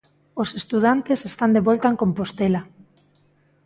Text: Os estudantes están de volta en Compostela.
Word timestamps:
Os 0.41 0.49
estudantes 0.59 1.19
están 1.29 1.51
de 1.55 1.61
volta 1.67 1.87
en 1.91 1.99
Compostela. 2.03 2.61